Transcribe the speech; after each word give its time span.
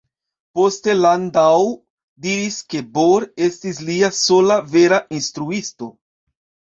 Poste 0.59 0.93
Landau 1.01 1.65
diris 2.25 2.57
ke 2.73 2.81
Bohr 2.95 3.25
estis 3.49 3.81
lia 3.91 4.09
"sola 4.21 4.57
vera 4.77 4.99
instruisto". 5.19 5.91